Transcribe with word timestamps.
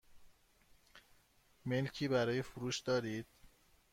ملکی 1.65 2.07
برای 2.07 2.41
فروش 2.41 2.79
دارید؟ 2.79 3.27